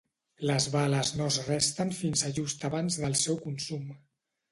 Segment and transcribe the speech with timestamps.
[0.51, 3.85] Les baies no es renten fins a just abans del seu consum.